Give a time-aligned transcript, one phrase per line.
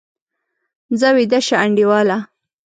[0.99, 2.17] ځه، ویده شه انډیواله!